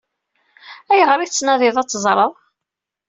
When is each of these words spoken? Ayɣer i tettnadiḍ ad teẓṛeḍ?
Ayɣer 0.91 1.19
i 1.19 1.27
tettnadiḍ 1.29 1.75
ad 1.77 1.87
teẓṛeḍ? 1.89 2.33